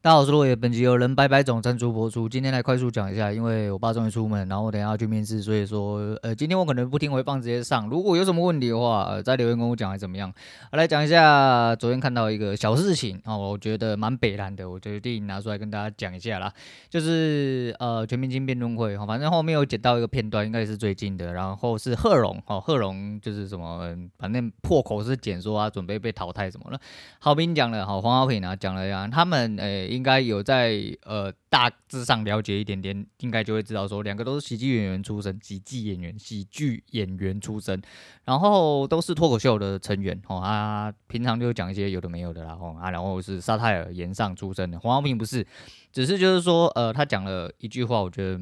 [0.00, 0.54] 大家好，我是落叶。
[0.54, 2.28] 本集由人白白总赞助播出。
[2.28, 7.88] 今天来快速讲一下，因为我爸终于出门，然后我等下要去面试，所以说，呃，今天我可能不听回放，直接上。
[7.88, 10.32] 如果有什么问题的话，呃，在留言跟我讲，还怎么样？
[10.70, 16.52] 来讲一下昨天看到一个小事情哦，我觉得蛮北烂的，我决定拿出来跟大家讲一下啦。
[16.88, 21.32] 就是呃，全明星辩论会，反正后面有剪到一个片段，应该是最近的。
[21.32, 26.78] 然后是贺龙，哦，贺龙就是什么，反正破口是剪说啊准备被淘汰什么了。
[27.18, 30.96] 豪平讲了，好，黄豪平啊讲了呀，他们诶、应该有在。
[31.04, 37.80] 呃，大致上了解一点点，应该就会知道说，两个都是喜剧演员出身，喜剧演员，喜剧演员出身，
[38.24, 40.36] 然后都是脱口秀的成员哦。
[40.36, 45.46] 啊，平常就讲一些有的没有的啦，哦啊，然后是沙泰尔岩上出身的，黄豪平不是，
[45.90, 48.40] 只是就是说，呃，他讲了一句话，我觉得。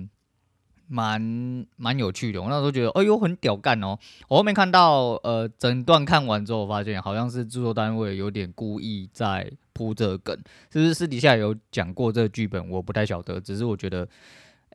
[0.88, 3.98] 蛮蛮有趣的，我那时候觉得，哎呦，很屌干哦！
[4.28, 10.34] 我后面看到，呃，整段看完之后，发现好像是制作单位有点故意在铺这个梗，
[10.72, 12.70] 是不是私底下有讲过这个剧本？
[12.70, 14.08] 我不太晓得，只是我觉得，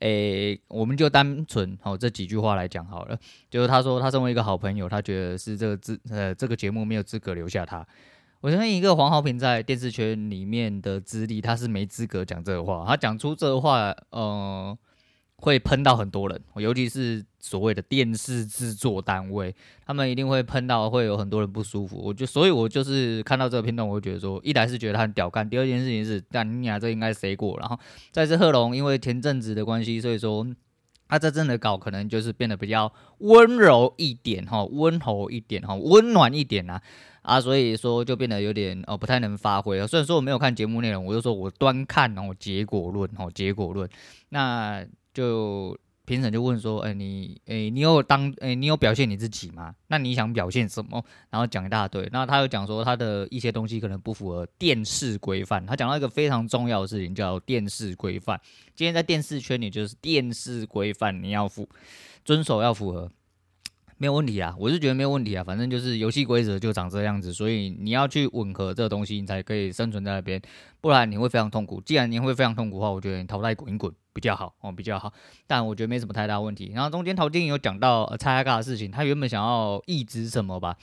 [0.01, 3.17] 诶，我们就单纯好这几句话来讲好了。
[3.49, 7.83] 就是他说，他身为一个好朋友，他觉得是这个资呃这个节目没有资格留下他。
[8.41, 12.85] 我相信一个黄浩平在电视圈里面的资历，他是没资格讲这个话。
[12.87, 14.77] 他讲出这个话，呃。
[15.41, 21.97] 会喷到很多人，尤其是所谓的电视制作单位，他们一定会喷到，会有很多人不舒服。
[21.97, 27.57] 我就，所以我就是看到这个片段，我就觉得说，一来是觉得他很屌干，第二件事情是，但你俩这应该谁过？
[27.59, 27.77] 然后
[28.11, 30.45] 再是贺龙，因为前阵子的关系，所以说
[31.07, 36.79] 他这阵的稿可能就是变得比较温柔一点哈，温柔一点哈，温暖一点啊，
[37.23, 39.87] 啊，所以说就变得有点哦不太能发挥了。
[39.87, 43.89] 虽然说我没有看节目内容，我就说我端看哦结果论哦结果论
[44.29, 44.85] 那。
[45.13, 49.73] 就评审就问说，哎、你，哎、你有当，哎、你有表现你自己吗？
[49.87, 51.03] 那你想表现什么？
[51.29, 52.07] 然后讲一大堆。
[52.11, 55.65] 那他又讲说，他的一些东西可能不符合电视规范。
[55.65, 58.39] 他讲到一个非常重要的事情，叫电视规范。
[58.75, 61.69] 今天在电视圈里，就是电视规范，你要符
[62.25, 63.09] 遵守，要符合。
[63.97, 70.41] 没有问题啊，我是觉得没有问题啊，反正就是游戏规则就长这样子，所以你要去吻合这个东西，你才可以生存在那边，
[70.81, 71.79] 不然你会非常痛苦。
[71.81, 75.11] 既然你会非常痛苦的话，我觉得你淘汰滚一滚比较好哦，比较好。
[75.47, 76.71] 但我觉得没什么太大问题。
[76.73, 80.75] 然后中间陶晶莹有讲到呃蔡阿嘎的事情，他原本想要抑制什么吧？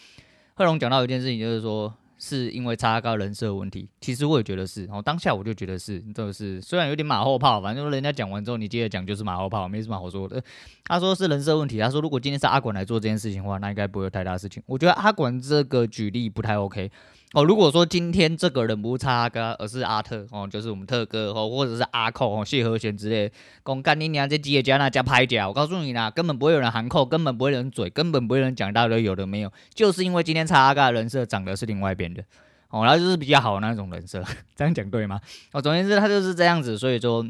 [0.55, 1.95] 贺龙讲到一件事情，就是说。
[2.21, 4.85] 是因为差高人设问题，其实我也觉得是。
[4.87, 10.43] 然后当下我就觉得是，就是虽然有点马后炮，反正人家讲完之后，你接着讲就是马后炮，没什么好说的。
[10.83, 14.61] 他说是人设问题，他说如果今天是阿管来做这件事情的话，那应该不会有太大事情。
[14.67, 16.91] 我觉得阿管这个举例不太 OK。
[17.35, 23.31] 哦，如果说今天这个人不是阿哥，而是阿特哦，就是我们特哥哦，或者是阿扣哦，谢和弦之类，
[23.63, 32.25] 公干你娘这吉野家那家拍假，我告诉你啦，根本不会有人喊扣，根本不会有人嘴，根本不会有人讲一大堆有的没有，就是因为今天差阿哥的人设长得是另外一边的
[32.71, 34.25] 哦，然后就是比较好的那种人设，
[34.57, 35.21] 这样讲对吗？
[35.53, 37.23] 哦，总而言之他就是这样子，所以说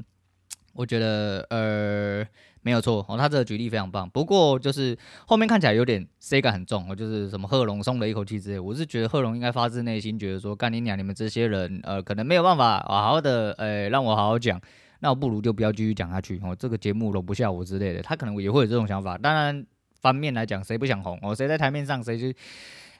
[0.78, 2.27] 我觉得呃。
[2.61, 4.11] 没有错哦，他这个举例非常棒。
[4.11, 4.94] 不过就是
[5.27, 8.59] 后面看起来有点 C 感很重哦，就是什么贺龙松了一口气之类。
[8.59, 14.61] 我是觉得贺龙应该发自内心觉得说，干你娘，你们这些人呃，可能没有办法好好的呃，让我好好讲，
[14.99, 16.55] 那我不如就不要继续讲下去哦。
[16.55, 19.16] 这个节目容不下我之类的，他可能也会有这种想法。
[19.16, 19.65] 当然，
[20.03, 21.34] 反面来讲，谁不想红哦？
[21.34, 22.39] 谁在台面上，谁就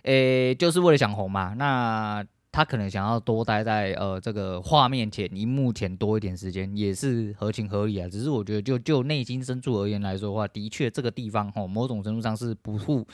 [0.05, 1.53] 诶，就是为了想红嘛。
[1.59, 2.25] 那。
[2.51, 8.09] 他可能想要多待在呃这个画面前、荧幕前多一点时间，也是合情合理啊。
[8.09, 13.07] 只是我觉得就，就内心深处而言来说的话，的确这个地方吼，某种程度上是不不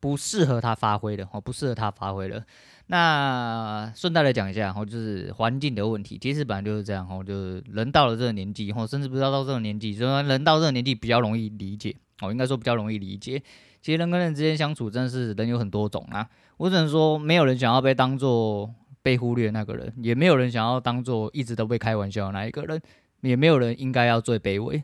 [0.00, 2.44] 不适合他发挥的哦，不适合他发挥的。
[2.86, 13.42] 那顺带来讲一下吼，就是环境的问题，其实本来就是这样吼，就是人到了这个年纪吼，甚至不知道到这个年纪，就说人到这个年纪比较容易理解哦，应该说比较容易理解。
[13.82, 16.26] 其实人跟人之间相处，真的是人有很多种啊。
[16.56, 18.72] 我只能说，没有人想要被当做
[19.02, 22.80] 被忽略的那个人，也没有人想要当做一直都被开玩笑的那一个人，
[23.22, 24.80] 也没有人应该要最卑微。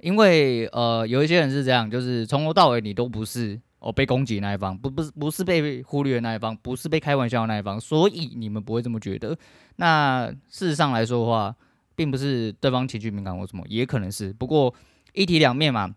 [0.00, 9.34] 因为呃，有一些人是这样，就是从头到尾你都不是哦被攻击那一方，不不是不是被忽略的那一方，不是被开玩笑的那一方，所以你们不会这么觉得。
[9.76, 11.56] 那事实上来说的话，
[11.94, 14.34] 并不是对方情绪敏感或什么，也可能是。
[14.34, 14.74] 不过
[15.14, 15.94] 一体两面嘛。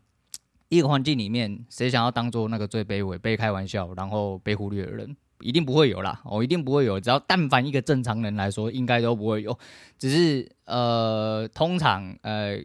[0.70, 6.22] 一个环境里面，谁想要当做那个最卑微、被开玩笑，然后被忽略的人，一定不会有啦。
[6.26, 7.00] 哦，一定不会有。
[7.00, 9.58] 只要但凡一个正常人来说，应该都不会有。
[9.98, 12.58] 只是呃，通常呃，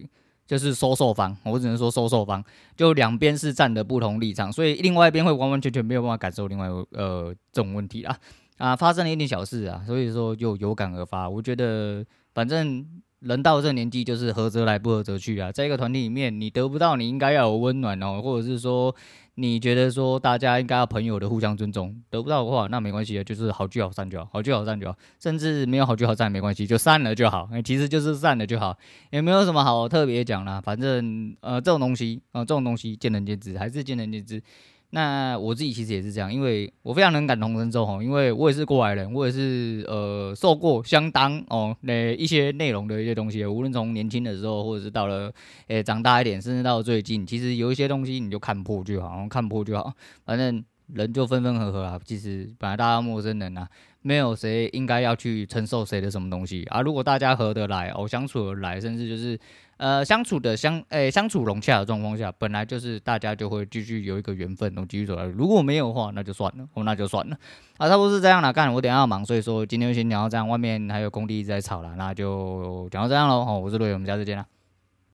[0.46, 2.43] 就是收受方，我只能说收受方，
[2.76, 8.19] 就两边是站的不同立场，所以另外一边会完完全全没有办法感受另外呃这种问题啦。
[8.58, 11.28] 啊，发生了一点小事啊，所以说就有感而发。
[11.28, 12.84] 我觉得反正。
[13.22, 15.50] 人到这年纪，就是合则来，不合则去啊。
[15.52, 18.94] 在一个团体里面，你得不到你应该要有温暖哦，或者是说
[19.36, 27.48] 你觉得说大家应该要朋友的互相尊重，得不到的话，那没关系啊，就是好聚好散就好，好聚好散就好，甚至没有好聚好散也没关系，就散了就好。
[27.64, 28.76] 其实就是散了就好，
[29.10, 30.60] 也没有什么好特别讲啦。
[30.60, 34.42] 反正呃，这种东西啊、呃，这种东西见仁见智，还是见仁见智。
[34.94, 45.32] 那我自己其实也是这样，因为我非常能感同身受哈，因为我也是过来人，我也是呃受过相当哦那一些内容的一些东西，无论从年轻的时候，或者是到了
[45.68, 49.90] 诶、长大一点，甚至到最近，其实有一些东西你就看破就好，看破就好，
[50.26, 50.62] 反正
[50.92, 53.66] 人就分分合合啊，其实本来大家陌生人啊，
[54.02, 59.40] 没有谁应该要去承受谁的什么东西啊，如果大家合得来哦，相处得来，甚至就是。
[59.82, 65.25] 呃，相处的相，诶、相处融洽的状况下，本来就是大家就会继续有一个缘分，能继续走来。
[65.25, 67.37] 如果没有的话，那就算了，哦，那就算了。
[67.79, 68.52] 啊，差不多是这样了。
[68.52, 70.49] 干，我等下要忙，所以说今天先聊到这样。
[70.49, 73.44] 外面还有工地一直在吵了，那就讲到这样喽。
[73.44, 74.51] 好，我是陆伟，我们下次见啦。